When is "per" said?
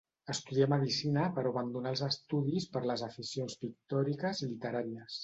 2.77-2.83